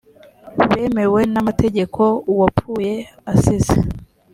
bemewe 0.69 1.21
n 1.33 1.35
amategeko 1.41 2.01
uwapfuye 2.31 2.93
asize 3.31 3.77